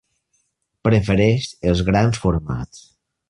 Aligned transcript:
Prefereix 0.87 1.51
els 1.73 1.83
grans 1.91 2.23
formats. 2.27 2.83